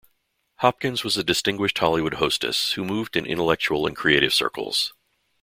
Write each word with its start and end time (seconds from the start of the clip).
Hopkins 0.61 1.03
was 1.03 1.15
a 1.15 1.23
distinguished 1.23 1.77
Hollywood 1.77 2.15
hostess, 2.15 2.71
who 2.71 2.83
moved 2.83 3.15
in 3.15 3.23
intellectual 3.27 3.85
and 3.85 3.95
creative 3.95 4.33
circles. 4.33 4.93